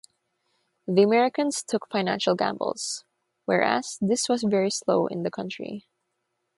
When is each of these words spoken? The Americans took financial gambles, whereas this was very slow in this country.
The 0.87 1.03
Americans 1.03 1.61
took 1.61 1.87
financial 1.91 2.33
gambles, 2.33 3.05
whereas 3.45 3.99
this 4.01 4.27
was 4.27 4.41
very 4.41 4.71
slow 4.71 5.05
in 5.05 5.21
this 5.21 5.29
country. 5.31 5.85